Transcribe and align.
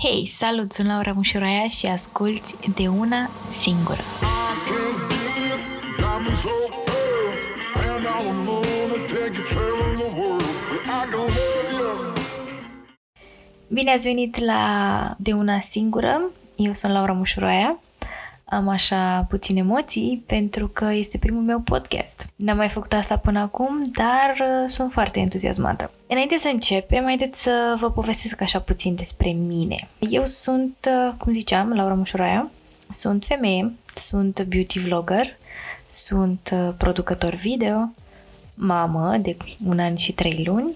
Hei, 0.00 0.26
salut, 0.26 0.72
sunt 0.72 0.88
Laura 0.88 1.12
Mușuraia 1.12 1.68
și 1.68 1.86
asculti 1.86 2.54
de 2.74 2.88
una 2.88 3.30
singură. 3.60 4.00
Bine 13.68 13.90
ați 13.90 14.02
venit 14.02 14.38
la 14.38 15.14
De 15.18 15.32
una 15.32 15.60
singură. 15.60 16.20
Eu 16.56 16.72
sunt 16.72 16.92
Laura 16.92 17.12
Mușuraia 17.12 17.78
am 18.48 18.68
așa 18.68 19.26
puține 19.28 19.58
emoții 19.58 20.22
pentru 20.26 20.68
că 20.68 20.84
este 20.92 21.18
primul 21.18 21.42
meu 21.42 21.60
podcast. 21.60 22.26
N-am 22.36 22.56
mai 22.56 22.68
făcut 22.68 22.92
asta 22.92 23.16
până 23.16 23.38
acum, 23.38 23.90
dar 23.92 24.36
uh, 24.40 24.70
sunt 24.70 24.92
foarte 24.92 25.20
entuziasmată. 25.20 25.90
Înainte 26.06 26.36
să 26.36 26.48
începem, 26.52 27.04
haideți 27.04 27.42
să 27.42 27.76
vă 27.80 27.90
povestesc 27.90 28.40
așa 28.40 28.60
puțin 28.60 28.94
despre 28.94 29.30
mine. 29.30 29.88
Eu 29.98 30.24
sunt, 30.24 30.88
uh, 30.88 31.14
cum 31.18 31.32
ziceam, 31.32 31.72
Laura 31.72 31.94
Mușuraia, 31.94 32.50
sunt 32.92 33.24
femeie, 33.24 33.72
sunt 33.94 34.42
beauty 34.42 34.78
vlogger, 34.78 35.36
sunt 35.92 36.50
uh, 36.52 36.68
producător 36.76 37.34
video, 37.34 37.90
mamă 38.54 39.16
de 39.20 39.36
un 39.66 39.78
an 39.78 39.96
și 39.96 40.12
trei 40.12 40.42
luni, 40.46 40.74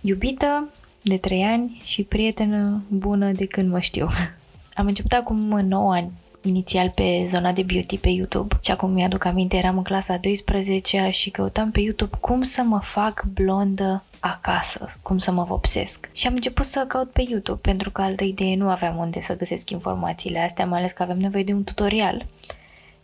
iubită 0.00 0.68
de 1.02 1.16
trei 1.16 1.42
ani 1.42 1.80
și 1.84 2.02
prietenă 2.02 2.82
bună 2.88 3.30
de 3.32 3.46
când 3.46 3.70
mă 3.70 3.78
știu. 3.78 4.08
Am 4.74 4.86
început 4.86 5.12
acum 5.12 5.38
9 5.60 5.92
ani 5.92 6.10
inițial 6.48 6.90
pe 6.90 7.24
zona 7.26 7.52
de 7.52 7.62
beauty 7.62 7.98
pe 7.98 8.08
YouTube 8.08 8.58
și 8.60 8.70
acum 8.70 8.90
mi-aduc 8.90 9.24
aminte, 9.24 9.56
eram 9.56 9.76
în 9.76 9.82
clasa 9.82 10.16
12 10.16 11.08
și 11.10 11.30
căutam 11.30 11.70
pe 11.70 11.80
YouTube 11.80 12.16
cum 12.20 12.42
să 12.42 12.62
mă 12.62 12.80
fac 12.82 13.24
blondă 13.34 14.02
acasă, 14.20 14.94
cum 15.02 15.18
să 15.18 15.30
mă 15.30 15.42
vopsesc. 15.42 16.08
Și 16.12 16.26
am 16.26 16.34
început 16.34 16.66
să 16.66 16.84
caut 16.88 17.10
pe 17.10 17.24
YouTube 17.28 17.58
pentru 17.60 17.90
că 17.90 18.02
altă 18.02 18.24
idee 18.24 18.56
nu 18.56 18.68
aveam 18.68 18.96
unde 18.96 19.20
să 19.20 19.36
găsesc 19.36 19.70
informațiile 19.70 20.38
astea, 20.38 20.66
mai 20.66 20.78
ales 20.78 20.92
că 20.92 21.02
aveam 21.02 21.18
nevoie 21.18 21.44
de 21.44 21.52
un 21.52 21.64
tutorial. 21.64 22.26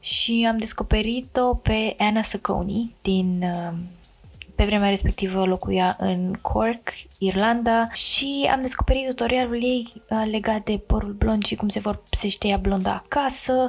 Și 0.01 0.47
am 0.51 0.59
descoperit-o 0.59 1.55
pe 1.55 1.95
Anna 1.99 2.23
Sacconi 2.23 2.95
din 3.03 3.43
uh, 3.43 3.79
pe 4.55 4.65
vremea 4.65 4.89
respectivă 4.89 5.45
locuia 5.45 5.97
în 5.99 6.33
Cork, 6.43 6.93
Irlanda 7.19 7.87
și 7.93 8.49
am 8.53 8.61
descoperit 8.61 9.09
tutorialul 9.09 9.63
ei 9.63 9.93
uh, 10.11 10.23
legat 10.31 10.65
de 10.65 10.81
părul 10.87 11.13
blond 11.13 11.45
și 11.45 11.55
cum 11.55 11.69
se 11.69 11.81
vopsește 11.81 12.49
ea 12.49 12.57
blonda 12.57 13.03
acasă. 13.05 13.69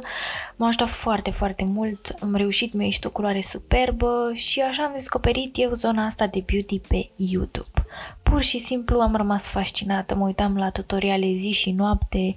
M-a 0.55 0.67
ajutat 0.67 0.89
foarte, 0.89 1.31
foarte 1.31 1.63
mult. 1.63 2.15
Am 2.19 2.35
reușit, 2.35 2.73
mi-a 2.73 2.85
ieșit 2.85 3.05
o 3.05 3.09
culoare 3.09 3.41
superbă 3.41 4.31
și 4.33 4.61
așa 4.61 4.83
am 4.83 4.91
descoperit 4.93 5.53
eu 5.57 5.73
zona 5.73 6.05
asta 6.05 6.27
de 6.27 6.43
beauty 6.45 6.79
pe 6.79 7.09
YouTube. 7.15 7.85
Pur 8.23 8.41
și 8.41 8.59
simplu 8.59 8.99
am 8.99 9.15
rămas 9.15 9.45
fascinată, 9.45 10.15
mă 10.15 10.25
uitam 10.25 10.57
la 10.57 10.69
tutoriale 10.69 11.35
zi 11.37 11.51
și 11.51 11.71
noapte, 11.71 12.35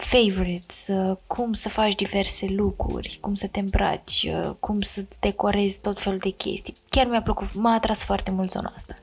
favorites, 0.00 0.86
uh, 0.86 1.16
cum 1.26 1.52
să 1.52 1.68
faci 1.68 1.94
diverse 1.94 2.46
lucruri, 2.48 3.18
cum 3.20 3.34
să 3.34 3.46
te 3.46 3.60
îmbraci, 3.60 4.30
uh, 4.32 4.50
cum 4.60 4.80
să 4.80 5.04
decorezi 5.20 5.80
tot 5.80 6.00
felul 6.00 6.18
de 6.18 6.30
chestii. 6.30 6.74
Chiar 6.88 7.06
mi-a 7.06 7.22
plăcut, 7.22 7.54
m-a 7.54 7.72
atras 7.72 8.04
foarte 8.04 8.30
mult 8.30 8.50
zona 8.50 8.72
asta. 8.76 8.94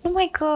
Numai 0.00 0.28
că 0.32 0.46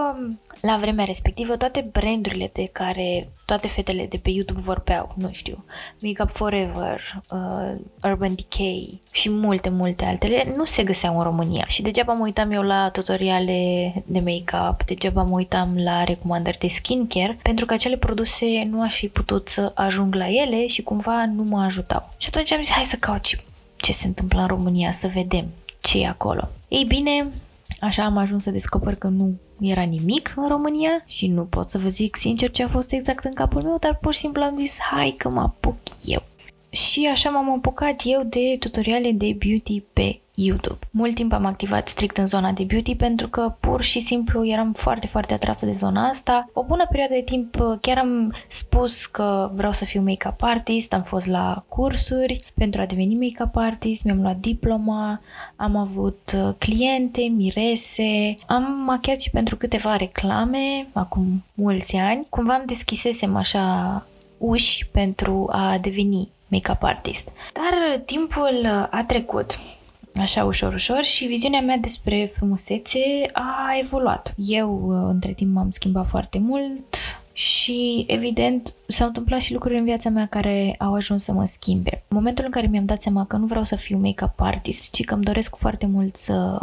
la 0.60 0.78
vremea 0.80 1.04
respectivă 1.04 1.56
toate 1.56 1.88
brandurile 1.92 2.50
de 2.52 2.68
care 2.72 3.28
toate 3.44 3.68
fetele 3.68 4.06
de 4.06 4.16
pe 4.16 4.30
YouTube 4.30 4.60
vorbeau, 4.60 5.14
nu 5.16 5.28
știu, 5.32 5.64
Makeup 6.00 6.30
Forever, 6.30 7.20
uh, 7.30 7.74
Urban 8.04 8.34
Decay 8.34 9.00
și 9.10 9.30
multe, 9.30 9.68
multe 9.68 10.04
altele, 10.04 10.52
nu 10.56 10.64
se 10.64 10.82
găseau 10.82 11.16
în 11.16 11.22
România. 11.22 11.64
Și 11.66 11.82
degeaba 11.82 12.12
mă 12.12 12.24
uitam 12.24 12.50
eu 12.50 12.62
la 12.62 12.90
tutoriale 12.90 13.92
de 14.06 14.20
make-up, 14.20 14.84
degeaba 14.84 15.22
mă 15.22 15.34
uitam 15.34 15.78
la 15.78 16.04
recomandări 16.04 16.58
de 16.58 16.68
skincare, 16.68 17.38
pentru 17.42 17.66
că 17.66 17.74
acele 17.74 17.96
produse 17.96 18.64
nu 18.70 18.82
aș 18.82 18.96
fi 18.96 19.08
putut 19.08 19.48
să 19.48 19.72
ajung 19.82 20.14
la 20.14 20.28
ele 20.28 20.66
și 20.66 20.82
cumva 20.82 21.26
nu 21.26 21.42
mă 21.42 21.62
ajutau. 21.62 22.14
Și 22.16 22.28
atunci 22.28 22.52
am 22.52 22.62
zis, 22.62 22.70
hai 22.70 22.84
să 22.84 22.96
caut 22.96 23.20
ce, 23.20 23.38
ce 23.76 23.92
se 23.92 24.06
întâmplă 24.06 24.40
în 24.40 24.46
România, 24.46 24.92
să 24.92 25.10
vedem 25.14 25.44
ce 25.80 26.00
e 26.00 26.08
acolo. 26.08 26.48
Ei 26.68 26.84
bine, 26.84 27.26
Așa 27.82 28.04
am 28.04 28.16
ajuns 28.16 28.42
să 28.42 28.50
descoper 28.50 28.94
că 28.94 29.08
nu 29.08 29.38
era 29.60 29.82
nimic 29.82 30.32
în 30.36 30.48
România 30.48 31.02
și 31.06 31.26
nu 31.26 31.42
pot 31.42 31.70
să 31.70 31.78
vă 31.78 31.88
zic 31.88 32.16
sincer 32.16 32.50
ce 32.50 32.62
a 32.62 32.68
fost 32.68 32.92
exact 32.92 33.24
în 33.24 33.32
capul 33.32 33.62
meu, 33.62 33.76
dar 33.80 33.98
pur 34.00 34.12
și 34.12 34.18
simplu 34.18 34.42
am 34.42 34.56
zis 34.56 34.72
hai 34.90 35.14
că 35.18 35.28
mă 35.28 35.40
apuc 35.40 35.76
eu. 36.04 36.22
Și 36.70 37.08
așa 37.12 37.30
m-am 37.30 37.52
apucat 37.52 38.00
eu 38.04 38.22
de 38.22 38.56
tutoriale 38.58 39.10
de 39.10 39.36
beauty 39.38 39.82
pe 39.92 40.20
YouTube. 40.34 40.78
Mult 40.90 41.14
timp 41.14 41.32
am 41.32 41.44
activat 41.44 41.88
strict 41.88 42.16
în 42.16 42.26
zona 42.26 42.52
de 42.52 42.62
beauty 42.62 42.96
pentru 42.96 43.28
că 43.28 43.54
pur 43.60 43.82
și 43.82 44.00
simplu 44.00 44.46
eram 44.46 44.72
foarte, 44.72 45.06
foarte 45.06 45.34
atrasă 45.34 45.66
de 45.66 45.72
zona 45.72 46.08
asta. 46.08 46.48
O 46.52 46.62
bună 46.62 46.86
perioadă 46.90 47.14
de 47.14 47.20
timp 47.20 47.60
uh, 47.60 47.78
chiar 47.80 47.98
am 47.98 48.34
spus 48.48 49.06
că 49.06 49.50
vreau 49.54 49.72
să 49.72 49.84
fiu 49.84 50.02
make-up 50.02 50.42
artist, 50.42 50.92
am 50.92 51.02
fost 51.02 51.26
la 51.26 51.64
cursuri 51.68 52.44
pentru 52.54 52.80
a 52.80 52.86
deveni 52.86 53.14
make-up 53.14 53.56
artist, 53.56 54.02
mi-am 54.02 54.20
luat 54.20 54.36
diploma, 54.36 55.20
am 55.56 55.76
avut 55.76 56.32
uh, 56.34 56.54
cliente, 56.58 57.20
mirese, 57.20 58.34
am 58.46 58.82
machiat 58.86 59.20
și 59.20 59.30
pentru 59.30 59.56
câteva 59.56 59.96
reclame, 59.96 60.86
acum 60.92 61.44
mulți 61.54 61.96
ani. 61.96 62.26
Cumva 62.28 62.54
am 62.54 62.62
deschisesem 62.66 63.36
așa 63.36 64.06
uși 64.38 64.86
pentru 64.86 65.48
a 65.50 65.78
deveni 65.80 66.28
make-up 66.48 66.82
artist. 66.82 67.28
Dar 67.52 67.98
timpul 67.98 68.88
a 68.90 69.04
trecut 69.06 69.58
așa 70.16 70.44
ușor, 70.44 70.74
ușor 70.74 71.02
și 71.02 71.24
viziunea 71.24 71.60
mea 71.60 71.76
despre 71.76 72.30
frumusețe 72.34 72.98
a 73.32 73.76
evoluat. 73.80 74.34
Eu, 74.36 74.88
între 75.08 75.32
timp, 75.32 75.54
m-am 75.54 75.70
schimbat 75.70 76.08
foarte 76.08 76.38
mult 76.38 76.96
și, 77.32 78.04
evident, 78.08 78.74
s-au 78.86 79.06
întâmplat 79.06 79.40
și 79.40 79.52
lucruri 79.52 79.78
în 79.78 79.84
viața 79.84 80.08
mea 80.08 80.26
care 80.26 80.74
au 80.78 80.94
ajuns 80.94 81.24
să 81.24 81.32
mă 81.32 81.44
schimbe. 81.44 81.90
În 82.08 82.16
momentul 82.16 82.44
în 82.44 82.50
care 82.50 82.66
mi-am 82.66 82.84
dat 82.84 83.02
seama 83.02 83.26
că 83.26 83.36
nu 83.36 83.46
vreau 83.46 83.64
să 83.64 83.76
fiu 83.76 83.98
make-up 83.98 84.40
artist, 84.40 84.90
ci 84.90 85.04
că 85.04 85.14
îmi 85.14 85.24
doresc 85.24 85.56
foarte 85.56 85.86
mult 85.86 86.16
să 86.16 86.60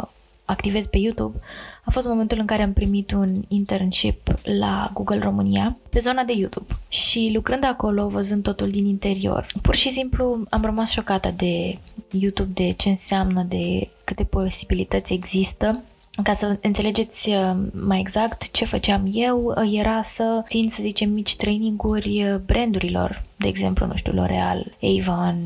activez 0.50 0.84
pe 0.84 0.98
YouTube, 0.98 1.38
a 1.84 1.90
fost 1.90 2.06
momentul 2.06 2.38
în 2.38 2.46
care 2.46 2.62
am 2.62 2.72
primit 2.72 3.12
un 3.12 3.42
internship 3.48 4.34
la 4.42 4.90
Google 4.94 5.18
România 5.18 5.76
pe 5.90 6.00
zona 6.00 6.22
de 6.22 6.32
YouTube. 6.32 6.72
Și 6.88 7.30
lucrând 7.34 7.64
acolo, 7.64 8.08
văzând 8.08 8.42
totul 8.42 8.70
din 8.70 8.86
interior, 8.86 9.46
pur 9.62 9.74
și 9.74 9.90
simplu 9.90 10.44
am 10.50 10.62
rămas 10.62 10.90
șocată 10.90 11.34
de 11.36 11.78
YouTube, 12.10 12.50
de 12.54 12.72
ce 12.72 12.88
înseamnă, 12.88 13.46
de 13.48 13.88
câte 14.04 14.24
posibilități 14.24 15.12
există. 15.12 15.82
Ca 16.22 16.34
să 16.34 16.58
înțelegeți 16.60 17.28
uh, 17.28 17.56
mai 17.72 18.00
exact 18.00 18.50
ce 18.50 18.64
făceam 18.64 19.10
eu, 19.12 19.54
uh, 19.56 19.78
era 19.78 20.02
să 20.02 20.42
țin, 20.48 20.70
să 20.70 20.78
zicem, 20.80 21.10
mici 21.10 21.36
traininguri 21.36 22.24
uh, 22.24 22.38
brandurilor, 22.46 23.22
de 23.40 23.48
exemplu, 23.48 23.86
nu 23.86 23.96
știu, 23.96 24.12
L'Oreal, 24.12 24.64
Avon, 24.82 25.36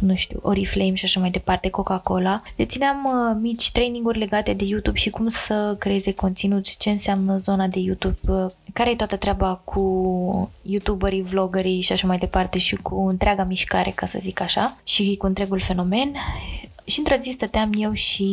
nu 0.00 0.14
știu, 0.14 0.38
Oriflame 0.42 0.94
și 0.94 1.04
așa 1.04 1.20
mai 1.20 1.30
departe, 1.30 1.68
Coca-Cola. 1.68 2.42
Dețineam 2.56 2.98
mici 3.40 3.72
traininguri 3.72 4.18
legate 4.18 4.52
de 4.52 4.64
YouTube 4.64 4.98
și 4.98 5.10
cum 5.10 5.28
să 5.28 5.76
creeze 5.78 6.12
conținut, 6.12 6.76
ce 6.76 6.90
înseamnă 6.90 7.36
zona 7.36 7.66
de 7.66 7.78
YouTube, 7.78 8.52
care 8.72 8.90
e 8.90 8.96
toată 8.96 9.16
treaba 9.16 9.60
cu 9.64 10.50
youtuberii, 10.62 11.22
vloggerii 11.22 11.80
și 11.80 11.92
așa 11.92 12.06
mai 12.06 12.18
departe 12.18 12.58
și 12.58 12.76
cu 12.76 13.06
întreaga 13.06 13.44
mișcare, 13.44 13.90
ca 13.90 14.06
să 14.06 14.18
zic 14.22 14.40
așa, 14.40 14.76
și 14.84 15.16
cu 15.18 15.26
întregul 15.26 15.60
fenomen. 15.60 16.12
Și 16.84 16.98
într-o 16.98 17.16
zi 17.20 17.30
stăteam 17.30 17.70
eu 17.76 17.92
și 17.92 18.24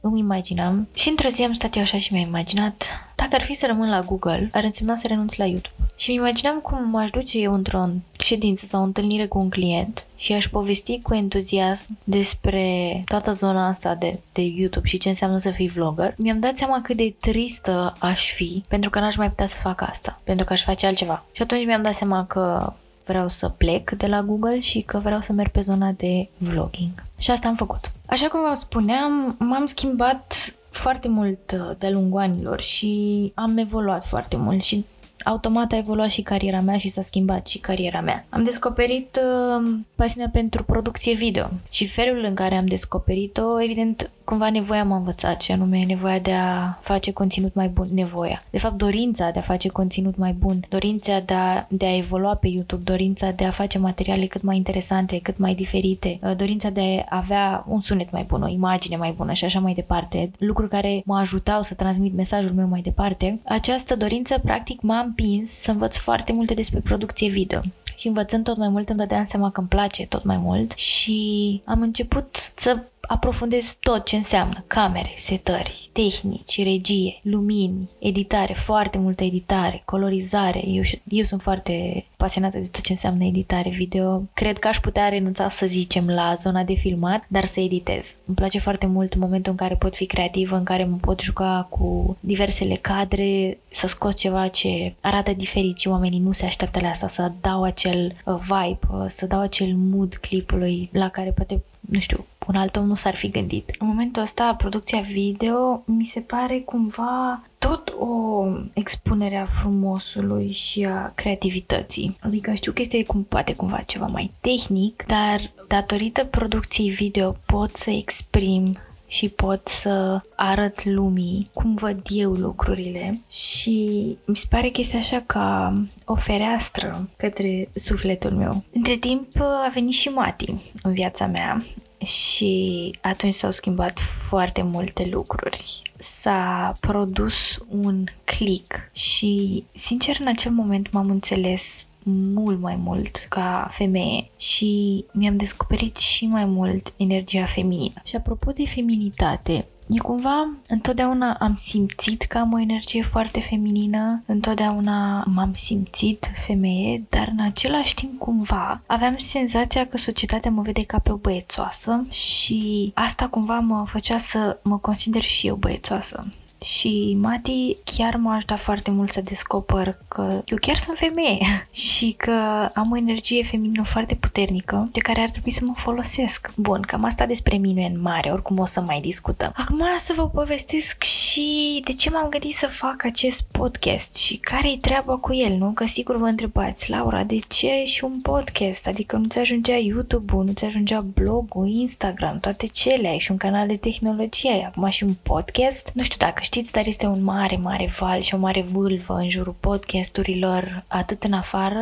îmi 0.00 0.18
imaginam 0.18 0.88
și 0.94 1.08
într-o 1.08 1.28
zi 1.28 1.42
am 1.42 1.52
stat 1.52 1.76
eu 1.76 1.82
așa 1.82 1.98
și 1.98 2.12
mi-am 2.12 2.28
imaginat 2.28 2.84
dacă 3.16 3.34
ar 3.34 3.42
fi 3.42 3.54
să 3.54 3.66
rămân 3.66 3.88
la 3.88 4.00
Google, 4.00 4.48
ar 4.52 4.64
însemna 4.64 4.96
să 4.96 5.06
renunț 5.06 5.34
la 5.34 5.44
YouTube. 5.44 5.77
Și 5.98 6.10
mi 6.10 6.16
imaginam 6.16 6.58
cum 6.58 6.90
m-aș 6.90 7.10
duce 7.10 7.38
eu 7.38 7.52
într-o 7.52 7.88
ședință 8.18 8.66
sau 8.68 8.80
o 8.80 8.84
întâlnire 8.84 9.26
cu 9.26 9.38
un 9.38 9.50
client 9.50 10.04
și 10.16 10.32
aș 10.32 10.48
povesti 10.48 11.00
cu 11.02 11.14
entuziasm 11.14 11.98
despre 12.04 13.02
toată 13.06 13.32
zona 13.32 13.68
asta 13.68 13.94
de, 13.94 14.18
de 14.32 14.42
YouTube 14.42 14.86
și 14.86 14.98
ce 14.98 15.08
înseamnă 15.08 15.38
să 15.38 15.50
fii 15.50 15.68
vlogger. 15.68 16.14
Mi-am 16.16 16.40
dat 16.40 16.56
seama 16.56 16.80
cât 16.82 16.96
de 16.96 17.14
tristă 17.20 17.96
aș 17.98 18.32
fi 18.32 18.64
pentru 18.68 18.90
că 18.90 18.98
n-aș 18.98 19.16
mai 19.16 19.28
putea 19.28 19.46
să 19.46 19.54
fac 19.62 19.80
asta, 19.80 20.20
pentru 20.24 20.44
că 20.44 20.52
aș 20.52 20.64
face 20.64 20.86
altceva. 20.86 21.24
Și 21.32 21.42
atunci 21.42 21.64
mi-am 21.64 21.82
dat 21.82 21.94
seama 21.94 22.24
că 22.26 22.72
vreau 23.06 23.28
să 23.28 23.48
plec 23.48 23.90
de 23.90 24.06
la 24.06 24.22
Google 24.22 24.60
și 24.60 24.80
că 24.80 24.98
vreau 24.98 25.20
să 25.20 25.32
merg 25.32 25.50
pe 25.50 25.60
zona 25.60 25.90
de 25.96 26.28
vlogging. 26.36 27.04
Și 27.18 27.30
asta 27.30 27.48
am 27.48 27.56
făcut. 27.56 27.92
Așa 28.06 28.28
cum 28.28 28.40
vă 28.40 28.54
spuneam, 28.56 29.36
m-am 29.38 29.66
schimbat 29.66 30.54
foarte 30.70 31.08
mult 31.08 31.52
uh, 31.52 31.76
de-a 31.78 31.90
lungul 31.90 32.20
anilor 32.20 32.60
și 32.60 33.32
am 33.34 33.56
evoluat 33.56 34.06
foarte 34.06 34.36
mult 34.36 34.62
și 34.62 34.84
automat 35.24 35.72
a 35.72 35.76
evoluat 35.76 36.10
și 36.10 36.22
cariera 36.22 36.60
mea 36.60 36.78
și 36.78 36.88
s-a 36.88 37.02
schimbat 37.02 37.46
și 37.46 37.58
cariera 37.58 38.00
mea. 38.00 38.24
Am 38.28 38.44
descoperit 38.44 39.20
uh, 39.22 39.78
pasiunea 39.94 40.30
pentru 40.32 40.64
producție 40.64 41.14
video 41.14 41.48
și 41.70 41.88
felul 41.88 42.24
în 42.24 42.34
care 42.34 42.54
am 42.54 42.66
descoperit-o, 42.66 43.62
evident, 43.62 44.10
cumva 44.24 44.50
nevoia 44.50 44.84
m-a 44.84 44.96
învățat 44.96 45.40
și 45.40 45.52
anume 45.52 45.84
nevoia 45.86 46.18
de 46.18 46.32
a 46.32 46.78
face 46.80 47.12
conținut 47.12 47.54
mai 47.54 47.68
bun, 47.68 47.86
nevoia. 47.92 48.42
De 48.50 48.58
fapt, 48.58 48.74
dorința 48.74 49.30
de 49.30 49.38
a 49.38 49.42
face 49.42 49.68
conținut 49.68 50.16
mai 50.16 50.32
bun, 50.32 50.60
dorința 50.68 51.20
de 51.20 51.34
a, 51.34 51.66
de 51.68 51.86
a 51.86 51.96
evolua 51.96 52.34
pe 52.34 52.48
YouTube, 52.48 52.82
dorința 52.82 53.30
de 53.30 53.44
a 53.44 53.50
face 53.50 53.78
materiale 53.78 54.26
cât 54.26 54.42
mai 54.42 54.56
interesante, 54.56 55.20
cât 55.22 55.38
mai 55.38 55.54
diferite, 55.54 56.18
uh, 56.22 56.36
dorința 56.36 56.70
de 56.70 57.04
a 57.08 57.16
avea 57.16 57.64
un 57.68 57.80
sunet 57.80 58.10
mai 58.10 58.22
bun, 58.22 58.42
o 58.42 58.48
imagine 58.48 58.96
mai 58.96 59.14
bună 59.16 59.32
și 59.32 59.44
așa 59.44 59.60
mai 59.60 59.74
departe, 59.74 60.30
lucruri 60.38 60.70
care 60.70 61.02
mă 61.04 61.18
ajutau 61.18 61.62
să 61.62 61.74
transmit 61.74 62.14
mesajul 62.14 62.52
meu 62.52 62.66
mai 62.66 62.80
departe. 62.80 63.40
Această 63.44 63.96
dorință, 63.96 64.38
practic, 64.38 64.80
m-a 64.80 65.07
împins 65.08 65.50
să 65.50 65.70
învăț 65.70 65.96
foarte 65.96 66.32
multe 66.32 66.54
despre 66.54 66.80
producție 66.80 67.28
video. 67.28 67.60
Și 67.96 68.06
învățând 68.06 68.44
tot 68.44 68.56
mai 68.56 68.68
mult 68.68 68.88
îmi 68.88 68.98
dădeam 68.98 69.24
seama 69.26 69.50
că 69.50 69.60
îmi 69.60 69.68
place 69.68 70.06
tot 70.06 70.24
mai 70.24 70.36
mult 70.36 70.72
și 70.72 71.60
am 71.64 71.82
început 71.82 72.52
să 72.56 72.78
aprofundez 73.08 73.76
tot 73.80 74.04
ce 74.04 74.16
înseamnă 74.16 74.64
camere, 74.66 75.14
setări, 75.16 75.88
tehnici, 75.92 76.62
regie, 76.62 77.18
lumini, 77.22 77.88
editare, 77.98 78.52
foarte 78.52 78.98
multă 78.98 79.24
editare, 79.24 79.82
colorizare. 79.84 80.62
Eu, 80.66 80.82
eu 81.08 81.24
sunt 81.24 81.42
foarte 81.42 82.04
pasionată 82.16 82.58
de 82.58 82.68
tot 82.70 82.82
ce 82.82 82.92
înseamnă 82.92 83.24
editare 83.24 83.68
video. 83.68 84.22
Cred 84.34 84.58
că 84.58 84.68
aș 84.68 84.80
putea 84.80 85.08
renunța, 85.08 85.50
să 85.50 85.66
zicem, 85.66 86.08
la 86.08 86.34
zona 86.38 86.62
de 86.62 86.74
filmat, 86.74 87.24
dar 87.28 87.44
să 87.44 87.60
editez. 87.60 88.04
Îmi 88.24 88.36
place 88.36 88.58
foarte 88.58 88.86
mult 88.86 89.14
momentul 89.14 89.52
în 89.52 89.58
care 89.58 89.74
pot 89.74 89.94
fi 89.94 90.06
creativă, 90.06 90.56
în 90.56 90.64
care 90.64 90.84
mă 90.84 90.96
pot 91.00 91.20
juca 91.20 91.66
cu 91.70 92.16
diversele 92.20 92.74
cadre, 92.74 93.58
să 93.70 93.86
scot 93.86 94.14
ceva 94.14 94.48
ce 94.48 94.94
arată 95.00 95.32
diferit 95.32 95.78
și 95.78 95.88
oamenii 95.88 96.18
nu 96.18 96.32
se 96.32 96.44
așteaptă 96.44 96.80
la 96.82 96.88
asta, 96.88 97.08
să 97.08 97.32
dau 97.40 97.62
acel 97.62 98.14
uh, 98.24 98.34
vibe, 98.40 98.78
uh, 98.92 99.06
să 99.08 99.26
dau 99.26 99.40
acel 99.40 99.74
mood 99.74 100.14
clipului 100.14 100.88
la 100.92 101.08
care 101.08 101.30
poate 101.30 101.62
nu 101.88 101.98
știu, 102.00 102.24
un 102.46 102.54
alt 102.54 102.76
om 102.76 102.86
nu 102.86 102.94
s-ar 102.94 103.14
fi 103.14 103.28
gândit. 103.28 103.74
În 103.78 103.86
momentul 103.86 104.22
ăsta, 104.22 104.54
producția 104.58 105.00
video 105.00 105.82
mi 105.84 106.04
se 106.04 106.20
pare 106.20 106.58
cumva 106.58 107.42
tot 107.58 107.94
o 107.98 108.44
expunere 108.72 109.36
a 109.36 109.44
frumosului 109.44 110.52
și 110.52 110.84
a 110.84 111.12
creativității. 111.14 112.16
Adică 112.20 112.52
știu 112.52 112.72
că 112.72 112.82
este 112.82 113.04
cum 113.04 113.22
poate 113.22 113.54
cumva 113.54 113.78
ceva 113.78 114.06
mai 114.06 114.32
tehnic, 114.40 115.04
dar 115.06 115.50
datorită 115.68 116.24
producției 116.24 116.90
video 116.90 117.36
pot 117.46 117.76
să 117.76 117.90
exprim 117.90 118.78
și 119.08 119.28
pot 119.28 119.68
să 119.68 120.20
arăt 120.34 120.84
lumii 120.84 121.50
cum 121.52 121.74
văd 121.74 122.00
eu 122.08 122.32
lucrurile 122.32 123.20
și 123.30 124.16
mi 124.24 124.36
se 124.36 124.46
pare 124.48 124.70
că 124.70 124.80
este 124.80 124.96
așa 124.96 125.22
ca 125.26 125.74
o 126.04 126.14
fereastră 126.14 127.08
către 127.16 127.68
sufletul 127.74 128.30
meu. 128.30 128.64
Între 128.72 128.96
timp 128.96 129.26
a 129.40 129.70
venit 129.74 129.94
și 129.94 130.08
Mati 130.08 130.52
în 130.82 130.92
viața 130.92 131.26
mea 131.26 131.64
și 132.04 132.94
atunci 133.00 133.34
s-au 133.34 133.50
schimbat 133.50 133.98
foarte 134.28 134.62
multe 134.62 135.08
lucruri. 135.10 135.82
S-a 135.98 136.72
produs 136.80 137.58
un 137.68 138.04
click 138.24 138.90
și, 138.92 139.64
sincer, 139.74 140.16
în 140.20 140.26
acel 140.26 140.50
moment 140.50 140.92
m-am 140.92 141.10
înțeles 141.10 141.86
mult 142.34 142.60
mai 142.60 142.76
mult 142.76 143.26
ca 143.28 143.68
femeie 143.72 144.30
și 144.36 145.04
mi-am 145.12 145.36
descoperit 145.36 145.96
și 145.96 146.26
mai 146.26 146.44
mult 146.44 146.92
energia 146.96 147.46
feminină. 147.46 148.00
Și 148.04 148.16
apropo 148.16 148.50
de 148.50 148.66
feminitate, 148.66 149.66
E 149.88 149.98
cumva, 149.98 150.48
întotdeauna 150.68 151.36
am 151.40 151.60
simțit 151.66 152.22
că 152.22 152.38
am 152.38 152.52
o 152.52 152.60
energie 152.60 153.02
foarte 153.02 153.40
feminină, 153.40 154.22
întotdeauna 154.26 155.24
m-am 155.26 155.54
simțit 155.56 156.30
femeie, 156.46 157.04
dar 157.08 157.28
în 157.38 157.44
același 157.44 157.94
timp 157.94 158.18
cumva 158.18 158.82
aveam 158.86 159.16
senzația 159.18 159.86
că 159.86 159.96
societatea 159.96 160.50
mă 160.50 160.62
vede 160.62 160.84
ca 160.84 160.98
pe 160.98 161.12
o 161.12 161.16
băiețoasă 161.16 162.06
și 162.10 162.90
asta 162.94 163.26
cumva 163.26 163.58
mă 163.58 163.84
făcea 163.86 164.18
să 164.18 164.58
mă 164.62 164.78
consider 164.78 165.22
și 165.22 165.46
eu 165.46 165.54
băiețoasă. 165.54 166.24
Și 166.60 167.16
Mati 167.20 167.76
chiar 167.84 168.16
m-aș 168.16 168.36
ajutat 168.36 168.58
foarte 168.58 168.90
mult 168.90 169.10
să 169.10 169.20
descoper 169.20 169.98
că 170.08 170.42
eu 170.44 170.58
chiar 170.60 170.76
sunt 170.76 170.98
femeie 170.98 171.66
și 171.88 172.14
că 172.16 172.68
am 172.74 172.92
o 172.92 172.96
energie 172.96 173.44
feminină 173.44 173.82
foarte 173.82 174.14
puternică 174.14 174.88
de 174.92 175.00
care 175.00 175.20
ar 175.20 175.30
trebui 175.30 175.52
să 175.52 175.60
mă 175.64 175.72
folosesc. 175.76 176.50
Bun, 176.56 176.80
cam 176.80 177.04
asta 177.04 177.26
despre 177.26 177.56
mine 177.56 177.84
în 177.84 178.00
mare, 178.00 178.30
oricum 178.30 178.58
o 178.58 178.64
să 178.64 178.80
mai 178.80 179.00
discutăm. 179.00 179.52
Acum 179.54 179.82
să 179.98 180.12
vă 180.16 180.28
povestesc 180.28 181.02
și 181.02 181.80
de 181.84 181.92
ce 181.92 182.10
m-am 182.10 182.28
gândit 182.28 182.54
să 182.54 182.66
fac 182.66 183.04
acest 183.04 183.42
podcast 183.50 184.16
și 184.16 184.36
care 184.36 184.70
e 184.70 184.76
treaba 184.76 185.16
cu 185.16 185.34
el, 185.34 185.56
nu? 185.56 185.70
Că 185.70 185.86
sigur 185.86 186.16
vă 186.16 186.26
întrebați, 186.26 186.90
Laura, 186.90 187.24
de 187.24 187.38
ce 187.48 187.82
și 187.84 188.04
un 188.04 188.20
podcast? 188.20 188.86
Adică 188.86 189.16
nu 189.16 189.26
ți 189.26 189.38
ajungea 189.38 189.76
YouTube-ul, 189.76 190.44
nu 190.44 190.52
ți 190.52 190.64
ajungea 190.64 191.00
blogul, 191.00 191.68
Instagram, 191.68 192.40
toate 192.40 192.66
cele, 192.66 193.08
ai 193.08 193.18
și 193.18 193.30
un 193.30 193.36
canal 193.36 193.66
de 193.66 193.76
tehnologie, 193.76 194.70
acum 194.72 194.88
și 194.88 195.04
un 195.04 195.14
podcast? 195.22 195.90
Nu 195.92 196.02
știu 196.02 196.16
dacă 196.18 196.42
știți, 196.48 196.72
dar 196.72 196.86
este 196.86 197.06
un 197.06 197.24
mare, 197.24 197.56
mare 197.56 197.92
val 197.98 198.20
și 198.20 198.34
o 198.34 198.38
mare 198.38 198.62
vâlvă 198.62 199.14
în 199.14 199.30
jurul 199.30 199.56
podcasturilor, 199.60 200.84
atât 200.86 201.24
în 201.24 201.32
afară, 201.32 201.80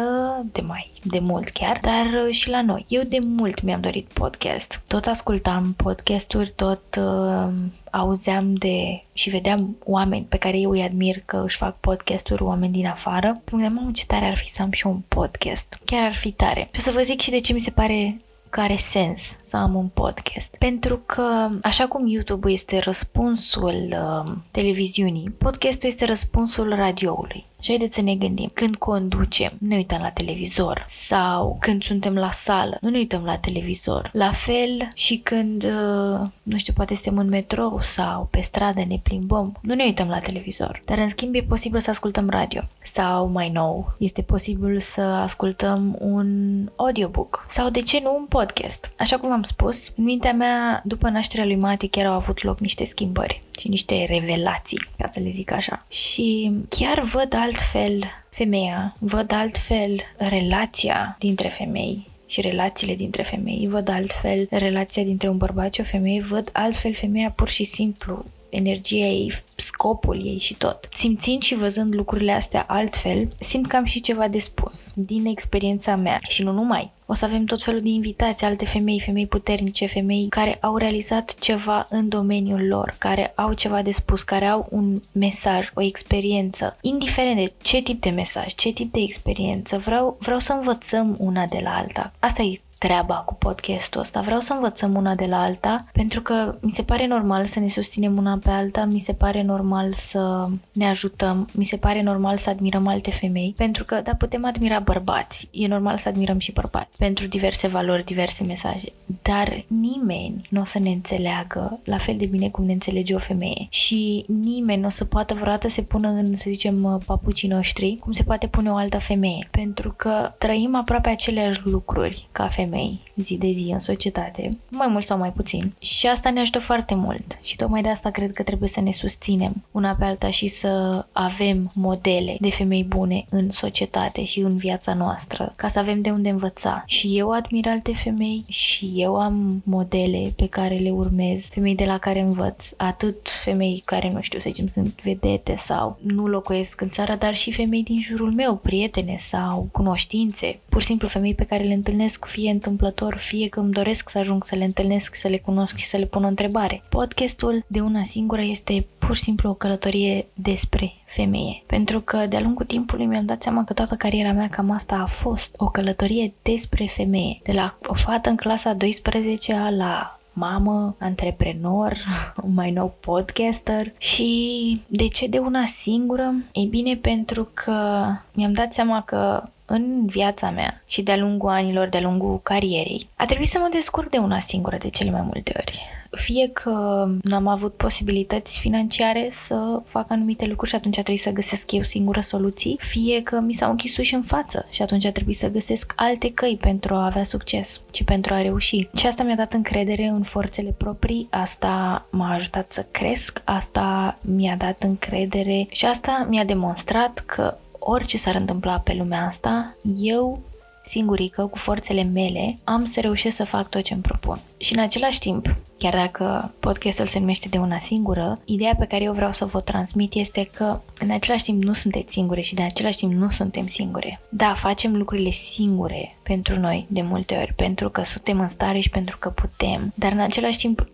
de 0.53 0.61
mai 0.61 0.91
de 1.03 1.19
mult 1.19 1.49
chiar, 1.49 1.79
dar 1.83 2.07
și 2.31 2.51
la 2.51 2.63
noi. 2.63 2.85
Eu 2.89 3.03
de 3.09 3.19
mult 3.23 3.63
mi-am 3.63 3.81
dorit 3.81 4.07
podcast. 4.13 4.83
Tot 4.87 5.07
ascultam 5.07 5.75
podcasturi, 5.77 6.53
tot 6.57 6.83
uh, 6.99 7.49
auzeam 7.91 8.55
de 8.55 9.03
și 9.13 9.31
vedeam 9.31 9.77
oameni 9.85 10.27
pe 10.29 10.37
care 10.37 10.59
eu 10.59 10.71
îi 10.71 10.83
admir 10.83 11.23
că 11.25 11.43
își 11.45 11.57
fac 11.57 11.77
podcasturi, 11.81 12.43
oameni 12.43 12.73
din 12.73 12.87
afară. 12.87 13.27
Mă 13.51 13.59
gândeam, 13.59 13.93
ce 13.93 14.07
tare 14.07 14.25
ar 14.25 14.37
fi 14.37 14.51
să 14.51 14.62
am 14.62 14.71
și 14.71 14.87
un 14.87 15.01
podcast. 15.09 15.79
Chiar 15.85 16.05
ar 16.05 16.17
fi 16.17 16.31
tare. 16.31 16.69
Și 16.73 16.81
o 16.81 16.83
să 16.83 16.91
vă 16.91 17.03
zic 17.03 17.21
și 17.21 17.31
de 17.31 17.41
ce 17.41 17.53
mi 17.53 17.61
se 17.61 17.71
pare 17.71 18.21
că 18.51 18.61
are 18.61 18.77
sens 18.77 19.21
să 19.49 19.57
am 19.57 19.75
un 19.75 19.89
podcast. 19.89 20.57
Pentru 20.59 20.97
că, 21.07 21.49
așa 21.63 21.87
cum 21.87 22.07
YouTube 22.07 22.51
este 22.51 22.79
răspunsul 22.79 23.89
uh, 23.91 24.33
televiziunii, 24.51 25.31
podcastul 25.39 25.89
este 25.89 26.05
răspunsul 26.05 26.75
radioului. 26.75 27.45
Și 27.67 27.73
haideți 27.73 27.95
să 27.95 28.03
ne 28.03 28.15
gândim. 28.15 28.51
Când 28.55 28.77
conducem, 28.77 29.53
ne 29.59 29.77
uităm 29.77 30.01
la 30.01 30.11
televizor 30.11 30.87
sau 30.91 31.57
când 31.61 31.83
suntem 31.83 32.15
la 32.15 32.31
sală, 32.31 32.79
nu 32.81 32.89
ne 32.89 32.99
uităm 32.99 33.25
la 33.25 33.37
televizor. 33.37 34.11
La 34.13 34.33
fel 34.33 34.91
și 34.95 35.17
când, 35.19 35.65
uh, 35.65 36.21
nu 36.43 36.57
știu, 36.57 36.73
poate 36.73 36.95
suntem 36.95 37.19
în 37.19 37.29
metrou 37.29 37.81
sau 37.95 38.29
pe 38.31 38.41
stradă 38.41 38.85
ne 38.89 38.99
plimbăm, 39.03 39.59
nu 39.61 39.75
ne 39.75 39.85
uităm 39.85 40.09
la 40.09 40.19
televizor. 40.19 40.83
Dar 40.85 40.99
în 40.99 41.09
schimb 41.09 41.35
e 41.35 41.41
posibil 41.41 41.81
să 41.81 41.91
ascultăm 41.91 42.29
radio 42.29 42.63
sau 42.83 43.29
mai 43.29 43.51
nou, 43.51 43.95
este 43.99 44.23
posibil 44.23 44.81
să 44.81 45.01
ascultăm 45.01 45.97
un 45.99 46.29
audiobook 46.77 47.47
sau 47.51 47.71
de 47.71 47.81
ce 47.81 48.01
nu 48.03 48.17
un 48.19 48.27
podcast. 48.29 48.93
Așa 48.99 49.19
cum 49.19 49.33
am 49.33 49.43
spus, 49.43 49.93
în 49.97 50.05
mintea 50.05 50.33
mea, 50.33 50.83
după 50.85 51.09
nașterea 51.09 51.45
lui 51.45 51.57
Mati, 51.57 51.89
chiar 51.89 52.07
au 52.07 52.12
avut 52.12 52.43
loc 52.43 52.61
niște 52.61 52.85
schimbări 52.85 53.43
și 53.58 53.69
niște 53.69 54.05
revelații, 54.08 54.88
ca 54.99 55.11
să 55.12 55.20
le 55.20 55.31
zic 55.31 55.50
așa. 55.50 55.87
Și 55.88 56.53
chiar 56.69 57.00
văd 57.00 57.35
altfel 57.35 58.05
femeia, 58.31 58.94
văd 58.99 59.32
altfel 59.32 60.00
relația 60.19 61.17
dintre 61.19 61.49
femei 61.49 62.06
și 62.26 62.41
relațiile 62.41 62.94
dintre 62.94 63.23
femei, 63.23 63.67
văd 63.69 63.88
altfel 63.88 64.47
relația 64.50 65.03
dintre 65.03 65.29
un 65.29 65.37
bărbat 65.37 65.75
și 65.75 65.81
o 65.81 65.85
femeie, 65.85 66.23
văd 66.23 66.50
altfel 66.53 66.94
femeia 66.94 67.31
pur 67.31 67.49
și 67.49 67.64
simplu 67.64 68.25
energia 68.56 69.06
ei, 69.06 69.43
scopul 69.56 70.26
ei 70.26 70.38
și 70.38 70.55
tot. 70.55 70.88
Simțind 70.93 71.43
și 71.43 71.55
văzând 71.55 71.94
lucrurile 71.94 72.32
astea 72.32 72.64
altfel, 72.69 73.29
simt 73.41 73.67
că 73.67 73.76
am 73.76 73.85
și 73.85 74.00
ceva 74.00 74.29
de 74.29 74.38
spus 74.38 74.91
din 74.94 75.26
experiența 75.26 75.97
mea 75.97 76.19
și 76.29 76.42
nu 76.42 76.52
numai. 76.52 76.95
O 77.09 77.14
să 77.14 77.25
avem 77.25 77.45
tot 77.45 77.62
felul 77.62 77.81
de 77.81 77.88
invitații, 77.88 78.47
alte 78.47 78.64
femei, 78.64 79.00
femei 79.00 79.26
puternice, 79.26 79.87
femei 79.87 80.26
care 80.28 80.59
au 80.61 80.76
realizat 80.76 81.38
ceva 81.38 81.87
în 81.90 82.09
domeniul 82.09 82.66
lor, 82.66 82.95
care 82.99 83.33
au 83.35 83.52
ceva 83.52 83.83
de 83.83 83.90
spus, 83.90 84.23
care 84.23 84.47
au 84.47 84.66
un 84.71 85.00
mesaj, 85.12 85.71
o 85.75 85.83
experiență, 85.83 86.76
indiferent 86.81 87.37
de 87.37 87.52
ce 87.62 87.83
tip 87.83 88.00
de 88.00 88.11
mesaj, 88.11 88.54
ce 88.54 88.73
tip 88.73 88.92
de 88.92 89.00
experiență, 89.00 89.78
vreau, 89.78 90.16
vreau 90.21 90.38
să 90.38 90.52
învățăm 90.52 91.16
una 91.19 91.47
de 91.47 91.61
la 91.62 91.76
alta. 91.76 92.12
Asta 92.19 92.42
e 92.42 92.61
treaba 92.87 93.14
cu 93.14 93.35
podcastul 93.35 94.00
ăsta. 94.00 94.21
Vreau 94.21 94.40
să 94.40 94.52
învățăm 94.52 94.95
una 94.95 95.14
de 95.14 95.26
la 95.26 95.43
alta, 95.43 95.85
pentru 95.93 96.21
că 96.21 96.55
mi 96.61 96.71
se 96.71 96.83
pare 96.83 97.07
normal 97.07 97.47
să 97.47 97.61
ne 97.61 97.69
susținem 97.69 98.16
una 98.16 98.38
pe 98.43 98.50
alta, 98.50 98.85
mi 98.85 99.00
se 99.00 99.12
pare 99.12 99.43
normal 99.43 99.95
să 99.95 100.49
ne 100.73 100.88
ajutăm, 100.88 101.49
mi 101.52 101.64
se 101.64 101.76
pare 101.76 102.02
normal 102.02 102.38
să 102.38 102.50
admirăm 102.50 102.87
alte 102.87 103.11
femei, 103.11 103.55
pentru 103.57 103.85
că, 103.85 104.00
da, 104.05 104.14
putem 104.14 104.45
admira 104.45 104.78
bărbați, 104.78 105.49
e 105.50 105.66
normal 105.66 105.99
să 105.99 106.09
admirăm 106.09 106.38
și 106.38 106.52
bărbați, 106.52 106.97
pentru 106.99 107.26
diverse 107.26 107.69
valori, 107.69 108.05
diverse 108.05 108.45
mesaje, 108.45 108.93
dar 109.23 109.64
nimeni 109.66 110.47
nu 110.50 110.61
o 110.61 110.64
să 110.64 110.78
ne 110.78 110.90
înțeleagă 110.90 111.81
la 111.85 111.99
fel 111.99 112.16
de 112.16 112.26
bine 112.26 112.49
cum 112.49 112.64
ne 112.64 112.73
înțelege 112.73 113.14
o 113.14 113.19
femeie 113.19 113.66
și 113.69 114.25
nimeni 114.26 114.81
nu 114.81 114.87
o 114.87 114.90
să 114.90 115.05
poată 115.05 115.35
vreodată 115.35 115.69
să 115.69 115.83
pună 115.83 116.09
în, 116.09 116.37
să 116.37 116.45
zicem, 116.49 117.02
papucii 117.07 117.49
noștri, 117.49 117.97
cum 118.00 118.12
se 118.12 118.23
poate 118.23 118.47
pune 118.47 118.71
o 118.71 118.76
altă 118.76 118.99
femeie, 118.99 119.49
pentru 119.50 119.95
că 119.97 120.35
trăim 120.38 120.76
aproape 120.76 121.09
aceleași 121.09 121.61
lucruri 121.64 122.28
ca 122.33 122.45
femei 122.45 122.75
femei 122.76 123.00
zi 123.14 123.37
de 123.37 123.50
zi 123.50 123.71
în 123.73 123.80
societate, 123.80 124.59
mai 124.68 124.87
mult 124.88 125.04
sau 125.04 125.18
mai 125.18 125.33
puțin. 125.33 125.73
Și 125.78 126.06
asta 126.06 126.30
ne 126.30 126.40
ajută 126.40 126.59
foarte 126.59 126.95
mult 126.95 127.38
și 127.42 127.56
tocmai 127.56 127.83
de 127.83 127.88
asta 127.88 128.11
cred 128.11 128.33
că 128.33 128.42
trebuie 128.42 128.68
să 128.68 128.80
ne 128.80 128.92
susținem 128.92 129.64
una 129.71 129.95
pe 129.99 130.04
alta 130.04 130.30
și 130.30 130.49
să 130.49 131.04
avem 131.12 131.71
modele 131.75 132.37
de 132.40 132.50
femei 132.50 132.85
bune 132.85 133.25
în 133.30 133.50
societate 133.50 134.25
și 134.25 134.40
în 134.40 134.56
viața 134.56 134.95
noastră, 134.95 135.52
ca 135.56 135.68
să 135.68 135.78
avem 135.78 136.00
de 136.00 136.11
unde 136.11 136.28
învăța. 136.28 136.85
Și 136.87 137.18
eu 137.18 137.30
admir 137.30 137.68
alte 137.68 137.92
femei 137.92 138.45
și 138.49 138.92
eu 138.95 139.16
am 139.16 139.62
modele 139.64 140.33
pe 140.37 140.47
care 140.47 140.75
le 140.75 140.90
urmez, 140.90 141.40
femei 141.40 141.75
de 141.75 141.85
la 141.85 141.99
care 141.99 142.21
învăț, 142.21 142.64
atât 142.76 143.28
femei 143.45 143.83
care, 143.85 144.11
nu 144.12 144.21
știu, 144.21 144.38
să 144.38 144.49
zicem, 144.49 144.68
sunt 144.68 145.00
vedete 145.02 145.56
sau 145.59 145.99
nu 146.02 146.26
locuiesc 146.26 146.80
în 146.80 146.90
țară, 146.90 147.16
dar 147.18 147.37
și 147.37 147.52
femei 147.52 147.83
din 147.83 148.00
jurul 148.00 148.33
meu, 148.33 148.54
prietene 148.54 149.18
sau 149.30 149.68
cunoștințe, 149.73 150.59
pur 150.68 150.80
și 150.80 150.87
simplu 150.87 151.09
femei 151.09 151.35
pe 151.35 151.45
care 151.45 151.62
le 151.62 151.73
întâlnesc 151.73 152.25
fie 152.25 152.50
întâmplător, 152.57 153.17
fie 153.17 153.49
că 153.49 153.61
îmi 153.61 153.73
doresc 153.73 154.11
să 154.11 154.19
ajung 154.19 154.45
să 154.45 154.55
le 154.55 154.65
întâlnesc, 154.65 155.15
să 155.15 155.29
le 155.29 155.39
cunosc 155.39 155.77
și 155.77 155.87
să 155.87 155.97
le 155.97 156.05
pun 156.05 156.25
o 156.25 156.29
întrebare. 156.29 156.83
Podcastul 156.89 157.65
de 157.67 157.81
una 157.81 158.05
singură 158.05 158.43
este 158.43 158.87
pur 158.99 159.17
și 159.17 159.23
simplu 159.23 159.51
o 159.51 159.55
călătorie 159.55 160.27
despre 160.35 160.93
femeie. 161.05 161.63
Pentru 161.67 162.01
că 162.01 162.27
de-a 162.27 162.41
lungul 162.41 162.65
timpului 162.65 163.07
mi-am 163.07 163.25
dat 163.25 163.43
seama 163.43 163.65
că 163.65 163.73
toată 163.73 163.95
cariera 163.95 164.33
mea 164.33 164.49
cam 164.49 164.71
asta 164.71 164.95
a 164.95 165.07
fost 165.07 165.55
o 165.57 165.67
călătorie 165.67 166.33
despre 166.43 166.87
femeie. 166.87 167.41
De 167.43 167.53
la 167.53 167.79
o 167.87 167.95
fată 167.95 168.29
în 168.29 168.37
clasa 168.37 168.73
12 168.73 169.75
la 169.77 170.19
mamă, 170.33 170.97
antreprenor, 170.99 171.97
mai 172.55 172.71
nou 172.71 172.95
podcaster 173.01 173.93
și 173.99 174.81
de 174.87 175.09
ce 175.09 175.27
de 175.27 175.39
una 175.39 175.67
singură? 175.67 176.35
Ei 176.53 176.67
bine, 176.67 176.97
pentru 176.97 177.49
că 177.55 178.07
mi-am 178.35 178.53
dat 178.53 178.73
seama 178.73 179.03
că 179.03 179.43
în 179.66 180.06
viața 180.06 180.50
mea 180.50 180.82
și 180.87 181.02
de-a 181.02 181.16
lungul 181.16 181.49
anilor, 181.49 181.88
de-a 181.88 182.00
lungul 182.00 182.40
carierei, 182.42 183.06
a 183.16 183.25
trebuit 183.25 183.49
să 183.49 183.58
mă 183.58 183.68
descurc 183.73 184.11
de 184.11 184.18
una 184.18 184.40
singură 184.40 184.76
de 184.76 184.90
cele 184.90 185.11
mai 185.11 185.23
multe 185.23 185.52
ori. 185.56 185.80
Fie 186.11 186.50
că 186.52 187.06
nu 187.23 187.35
am 187.35 187.46
avut 187.46 187.75
posibilități 187.75 188.58
financiare 188.58 189.30
să 189.46 189.82
fac 189.87 190.11
anumite 190.11 190.46
lucruri 190.46 190.70
și 190.70 190.76
atunci 190.76 190.99
a 190.99 191.02
trebuit 191.02 191.23
să 191.23 191.30
găsesc 191.30 191.73
eu 191.73 191.82
singură 191.82 192.20
soluții, 192.20 192.78
fie 192.80 193.23
că 193.23 193.40
mi 193.40 193.52
s-au 193.52 193.70
închis 193.70 193.96
uși 193.96 194.14
în 194.14 194.23
față 194.23 194.66
și 194.70 194.82
atunci 194.82 195.04
a 195.04 195.12
trebuit 195.12 195.38
să 195.38 195.50
găsesc 195.50 195.92
alte 195.96 196.32
căi 196.32 196.58
pentru 196.61 196.94
a 196.94 197.04
avea 197.04 197.25
succes 197.25 197.80
și 197.92 198.04
pentru 198.04 198.35
a 198.35 198.42
reuși. 198.42 198.88
Și 198.96 199.06
asta 199.06 199.23
mi-a 199.23 199.35
dat 199.35 199.52
încredere 199.52 200.06
în 200.06 200.23
forțele 200.23 200.75
proprii, 200.76 201.26
asta 201.30 202.06
m-a 202.11 202.35
ajutat 202.35 202.73
să 202.73 202.87
cresc, 202.90 203.42
asta 203.44 204.18
mi-a 204.20 204.56
dat 204.56 204.82
încredere 204.82 205.66
și 205.70 205.87
asta 205.87 206.26
mi-a 206.28 206.44
demonstrat 206.44 207.23
că 207.26 207.56
orice 207.88 208.19
s-ar 208.19 208.35
întâmpla 208.35 208.78
pe 208.78 208.95
lumea 208.95 209.26
asta, 209.26 209.76
eu 209.97 210.43
singurică, 210.88 211.47
cu 211.47 211.59
forțele 211.59 212.02
mele, 212.02 212.59
am 212.64 212.87
să 212.87 213.00
reușesc 213.00 213.37
să 213.37 213.45
fac 213.45 213.69
tot 213.69 213.83
ce 213.83 213.93
îmi 213.93 214.02
propun. 214.02 214.38
Și 214.59 214.73
în 214.73 214.79
același 214.79 215.19
timp, 215.19 215.55
chiar 215.79 215.95
dacă 215.95 216.55
podcastul 216.61 217.07
se 217.07 217.19
numește 217.19 217.49
de 217.49 217.59
una 217.59 217.79
singură, 217.79 218.41
ideea 218.45 218.75
pe 218.79 218.85
care 218.85 219.05
eu 219.05 219.13
vreau 219.13 219.33
să 219.33 219.45
vă 219.45 219.61
transmit 219.61 220.15
este 220.15 220.51
că 220.53 220.81
în 220.99 221.11
același 221.11 221.45
timp 221.45 221.63
nu 221.63 221.73
sunteți 221.73 222.13
singure 222.13 222.41
și 222.41 222.55
de 222.55 222.63
același 222.63 222.97
timp 222.97 223.13
nu 223.13 223.31
suntem 223.31 223.67
singure. 223.67 224.21
Da, 224.29 224.55
facem 224.55 224.97
lucrurile 224.97 225.31
singure 225.31 226.17
pentru 226.23 226.61
noi 226.61 226.87
de 226.89 227.03
multe 227.03 227.37
ori, 227.37 227.53
pentru 227.57 227.91
că 227.91 228.05
suntem 228.05 228.41
în 228.41 228.49
stare 228.49 228.79
și 228.81 228.91
pentru 228.91 229.17
că 229.19 229.29
putem, 229.29 229.93
dar 229.95 230.13
în 230.13 230.21
același 230.21 230.59
timp 230.59 230.89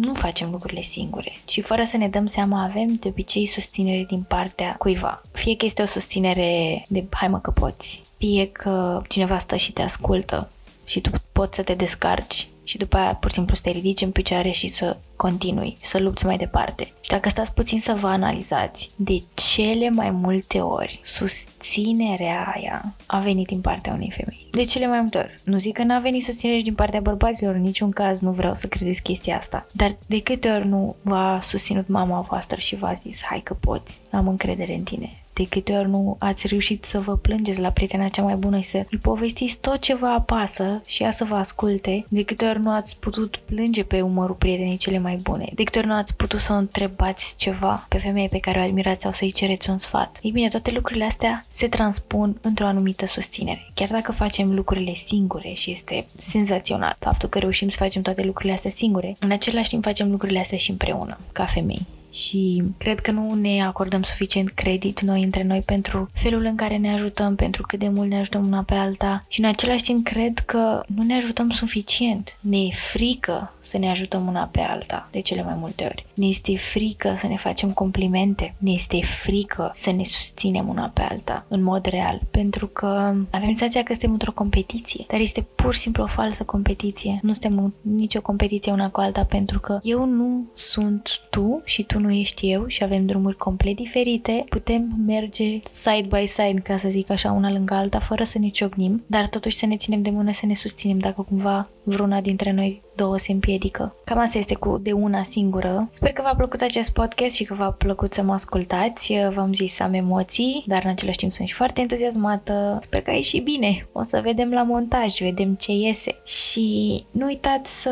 nu 0.00 0.14
facem 0.14 0.50
lucrurile 0.50 0.82
singure, 0.82 1.32
ci 1.44 1.60
fără 1.60 1.84
să 1.84 1.96
ne 1.96 2.08
dăm 2.08 2.26
seama 2.26 2.62
avem 2.62 2.92
de 2.92 3.08
obicei 3.08 3.46
susținere 3.46 4.04
din 4.08 4.24
partea 4.28 4.74
cuiva. 4.78 5.22
Fie 5.32 5.56
că 5.56 5.64
este 5.64 5.82
o 5.82 5.86
susținere 5.86 6.84
de 6.88 7.04
hai 7.10 7.28
mă 7.28 7.38
că 7.38 7.50
poți, 7.50 8.02
fie 8.16 8.48
că 8.52 9.02
cineva 9.08 9.38
stă 9.38 9.56
și 9.56 9.72
te 9.72 9.82
ascultă 9.82 10.50
și 10.84 11.00
tu 11.00 11.10
poți 11.32 11.56
să 11.56 11.62
te 11.62 11.74
descarci 11.74 12.48
și 12.70 12.78
după 12.78 12.96
aia 12.96 13.14
pur 13.14 13.30
și 13.30 13.36
simplu 13.36 13.54
să 13.54 13.60
te 13.64 13.70
ridici 13.70 14.00
în 14.00 14.10
picioare 14.10 14.50
și 14.50 14.68
să 14.68 14.96
continui, 15.16 15.76
să 15.82 15.98
lupți 15.98 16.26
mai 16.26 16.36
departe. 16.36 16.84
Și 17.00 17.10
dacă 17.10 17.28
stați 17.28 17.54
puțin 17.54 17.80
să 17.80 17.96
vă 18.00 18.06
analizați, 18.06 18.88
de 18.96 19.22
cele 19.34 19.90
mai 19.90 20.10
multe 20.10 20.60
ori 20.60 21.00
susținerea 21.02 22.52
aia 22.54 22.94
a 23.06 23.18
venit 23.18 23.46
din 23.46 23.60
partea 23.60 23.92
unei 23.92 24.12
femei. 24.16 24.46
De 24.50 24.64
cele 24.64 24.86
mai 24.86 25.00
multe 25.00 25.18
ori. 25.18 25.40
Nu 25.44 25.58
zic 25.58 25.74
că 25.74 25.82
n-a 25.82 25.98
venit 25.98 26.24
susținere 26.24 26.60
din 26.60 26.74
partea 26.74 27.00
bărbaților, 27.00 27.54
în 27.54 27.62
niciun 27.62 27.90
caz 27.90 28.20
nu 28.20 28.30
vreau 28.30 28.54
să 28.54 28.66
credeți 28.66 29.02
chestia 29.02 29.38
asta. 29.38 29.66
Dar 29.72 29.96
de 30.06 30.22
câte 30.22 30.50
ori 30.50 30.66
nu 30.66 30.96
v-a 31.02 31.38
susținut 31.42 31.88
mama 31.88 32.20
voastră 32.20 32.58
și 32.58 32.76
v-a 32.76 32.92
zis, 32.92 33.22
hai 33.22 33.40
că 33.44 33.54
poți, 33.60 33.98
am 34.10 34.28
încredere 34.28 34.74
în 34.74 34.82
tine, 34.82 35.10
de 35.40 35.46
câte 35.48 35.72
ori 35.72 35.88
nu 35.88 36.16
ați 36.18 36.46
reușit 36.46 36.84
să 36.84 37.00
vă 37.00 37.16
plângeți 37.16 37.60
la 37.60 37.70
prietena 37.70 38.08
cea 38.08 38.22
mai 38.22 38.34
bună 38.34 38.58
și 38.60 38.68
să 38.68 38.86
îi 38.90 38.98
povestiți 38.98 39.58
tot 39.60 39.78
ce 39.78 39.94
vă 39.94 40.06
apasă 40.06 40.82
și 40.86 41.02
ea 41.02 41.10
să 41.10 41.24
vă 41.24 41.34
asculte, 41.34 42.04
de 42.08 42.22
câte 42.22 42.46
ori 42.46 42.60
nu 42.60 42.70
ați 42.70 42.98
putut 42.98 43.40
plânge 43.44 43.84
pe 43.84 44.00
umărul 44.00 44.34
prietenii 44.34 44.76
cele 44.76 44.98
mai 44.98 45.16
bune, 45.22 45.50
de 45.54 45.62
câte 45.62 45.78
ori 45.78 45.86
nu 45.86 45.94
ați 45.94 46.16
putut 46.16 46.40
să 46.40 46.52
o 46.52 46.56
întrebați 46.56 47.34
ceva 47.36 47.86
pe 47.88 47.98
femeie 47.98 48.28
pe 48.30 48.38
care 48.38 48.58
o 48.58 48.62
admirați 48.62 49.02
sau 49.02 49.12
să-i 49.12 49.32
cereți 49.32 49.70
un 49.70 49.78
sfat. 49.78 50.18
Ei 50.22 50.30
bine, 50.30 50.48
toate 50.48 50.70
lucrurile 50.70 51.04
astea 51.04 51.44
se 51.52 51.68
transpun 51.68 52.38
într-o 52.40 52.66
anumită 52.66 53.06
susținere. 53.06 53.66
Chiar 53.74 53.88
dacă 53.88 54.12
facem 54.12 54.54
lucrurile 54.54 54.94
singure 54.94 55.52
și 55.52 55.70
este 55.70 56.06
senzațional 56.30 56.96
faptul 56.98 57.28
că 57.28 57.38
reușim 57.38 57.68
să 57.68 57.76
facem 57.78 58.02
toate 58.02 58.22
lucrurile 58.24 58.54
astea 58.54 58.70
singure, 58.70 59.16
în 59.20 59.30
același 59.30 59.68
timp 59.68 59.82
facem 59.82 60.10
lucrurile 60.10 60.38
astea 60.40 60.58
și 60.58 60.70
împreună, 60.70 61.18
ca 61.32 61.44
femei 61.44 61.86
și 62.10 62.62
cred 62.78 63.00
că 63.00 63.10
nu 63.10 63.34
ne 63.34 63.64
acordăm 63.64 64.02
suficient 64.02 64.48
credit 64.50 65.00
noi 65.00 65.22
între 65.22 65.42
noi 65.42 65.60
pentru 65.60 66.08
felul 66.12 66.44
în 66.44 66.56
care 66.56 66.76
ne 66.76 66.92
ajutăm, 66.92 67.34
pentru 67.34 67.62
cât 67.62 67.78
de 67.78 67.88
mult 67.88 68.08
ne 68.08 68.18
ajutăm 68.18 68.46
una 68.46 68.62
pe 68.62 68.74
alta 68.74 69.24
și 69.28 69.40
în 69.40 69.46
același 69.46 69.84
timp 69.84 70.04
cred 70.04 70.38
că 70.38 70.82
nu 70.94 71.02
ne 71.02 71.14
ajutăm 71.14 71.50
suficient. 71.50 72.36
Ne 72.40 72.56
e 72.56 72.70
frică 72.92 73.54
să 73.60 73.78
ne 73.78 73.90
ajutăm 73.90 74.26
una 74.26 74.48
pe 74.52 74.60
alta 74.60 75.08
de 75.10 75.20
cele 75.20 75.42
mai 75.42 75.54
multe 75.56 75.84
ori. 75.84 76.06
Ne 76.14 76.26
este 76.26 76.56
frică 76.56 77.16
să 77.20 77.26
ne 77.26 77.36
facem 77.36 77.70
complimente, 77.70 78.54
ne 78.58 78.70
este 78.70 79.00
frică 79.22 79.72
să 79.74 79.90
ne 79.90 80.04
susținem 80.04 80.68
una 80.68 80.90
pe 80.94 81.00
alta 81.00 81.44
în 81.48 81.62
mod 81.62 81.86
real, 81.86 82.20
pentru 82.30 82.66
că 82.66 83.14
avem 83.30 83.54
senzația 83.54 83.82
că 83.82 83.92
suntem 83.92 84.12
într-o 84.12 84.32
competiție, 84.32 85.04
dar 85.08 85.20
este 85.20 85.46
pur 85.54 85.74
și 85.74 85.80
simplu 85.80 86.02
o 86.02 86.06
falsă 86.06 86.42
competiție. 86.42 87.18
Nu 87.22 87.32
suntem 87.32 87.58
în 87.58 87.94
nicio 87.94 88.20
competiție 88.20 88.72
una 88.72 88.90
cu 88.90 89.00
alta 89.00 89.24
pentru 89.24 89.60
că 89.60 89.78
eu 89.82 90.04
nu 90.04 90.44
sunt 90.54 91.20
tu 91.30 91.62
și 91.64 91.82
tu 91.82 91.98
nu 92.00 92.10
ești 92.10 92.50
eu 92.50 92.66
și 92.66 92.82
avem 92.82 93.06
drumuri 93.06 93.36
complet 93.36 93.76
diferite, 93.76 94.44
putem 94.48 94.88
merge 95.06 95.60
side 95.70 96.08
by 96.08 96.26
side, 96.26 96.60
ca 96.64 96.78
să 96.78 96.88
zic 96.88 97.10
așa, 97.10 97.32
una 97.32 97.52
lângă 97.52 97.74
alta, 97.74 97.98
fără 97.98 98.24
să 98.24 98.38
ne 98.38 98.48
ciocnim, 98.48 99.02
dar 99.06 99.28
totuși 99.28 99.56
să 99.56 99.66
ne 99.66 99.76
ținem 99.76 100.02
de 100.02 100.10
mână, 100.10 100.32
să 100.32 100.46
ne 100.46 100.54
susținem 100.54 100.98
dacă 100.98 101.22
cumva 101.22 101.68
vreuna 101.82 102.20
dintre 102.20 102.52
noi 102.52 102.82
două 102.94 103.18
se 103.18 103.32
împiedică. 103.32 103.94
Cam 104.04 104.18
asta 104.18 104.38
este 104.38 104.54
cu 104.54 104.78
de 104.82 104.92
una 104.92 105.22
singură. 105.22 105.88
Sper 105.92 106.12
că 106.12 106.22
v-a 106.22 106.34
plăcut 106.34 106.60
acest 106.60 106.90
podcast 106.90 107.34
și 107.34 107.44
că 107.44 107.54
v-a 107.54 107.70
plăcut 107.70 108.12
să 108.12 108.22
mă 108.22 108.32
ascultați. 108.32 109.14
V-am 109.34 109.52
zis 109.54 109.80
am 109.80 109.94
emoții, 109.94 110.64
dar 110.66 110.84
în 110.84 110.90
același 110.90 111.18
timp 111.18 111.30
sunt 111.30 111.48
și 111.48 111.54
foarte 111.54 111.80
entuziasmată. 111.80 112.78
Sper 112.82 113.02
că 113.02 113.10
a 113.10 113.14
ieșit 113.14 113.44
bine. 113.44 113.86
O 113.92 114.02
să 114.02 114.20
vedem 114.22 114.50
la 114.50 114.62
montaj, 114.62 115.20
vedem 115.20 115.54
ce 115.54 115.72
iese. 115.72 116.14
Și 116.24 117.04
nu 117.10 117.26
uitați 117.26 117.80
să 117.80 117.90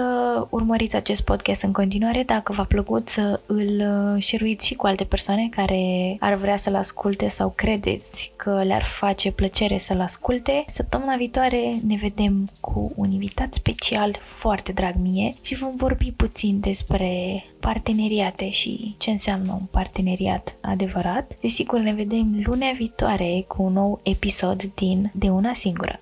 urmăriți 0.50 0.96
acest 0.96 1.24
podcast 1.24 1.62
în 1.62 1.72
continuare 1.72 2.22
dacă 2.26 2.52
v-a 2.52 2.64
plăcut 2.64 3.08
să 3.08 3.40
îl 3.46 3.82
șeruiți 4.18 4.66
și 4.66 4.74
cu 4.74 4.86
alte 4.86 5.04
persoane 5.04 5.48
care 5.50 6.16
ar 6.20 6.34
vrea 6.34 6.56
să-l 6.56 6.74
asculte 6.74 7.28
sau 7.28 7.52
credeți 7.56 8.32
că 8.36 8.62
le-ar 8.62 8.84
face 8.84 9.32
plăcere 9.32 9.78
să-l 9.78 10.00
asculte. 10.00 10.64
Săptămâna 10.72 11.16
viitoare 11.16 11.74
ne 11.86 11.96
vedem 12.00 12.48
cu 12.60 12.92
un 12.94 13.10
invitat 13.10 13.54
special 13.54 14.16
foarte 14.38 14.72
drag 14.72 14.94
mie 15.02 15.34
și 15.42 15.54
vom 15.54 15.76
vorbi 15.76 16.12
puțin 16.12 16.60
despre 16.60 17.44
parteneriate 17.60 18.50
și 18.50 18.94
ce 18.98 19.10
înseamnă 19.10 19.52
un 19.52 19.66
parteneriat 19.70 20.56
adevărat. 20.60 21.36
Desigur, 21.40 21.80
ne 21.80 21.92
vedem 21.92 22.42
lunea 22.44 22.72
viitoare 22.76 23.44
cu 23.48 23.62
un 23.62 23.72
nou 23.72 24.00
episod 24.02 24.62
din 24.74 25.10
De 25.14 25.28
una 25.28 25.54
singură. 25.54 26.00